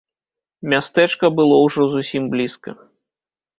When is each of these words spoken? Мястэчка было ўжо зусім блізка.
Мястэчка 0.73 1.25
было 1.41 1.55
ўжо 1.65 1.81
зусім 1.95 2.23
блізка. 2.35 2.69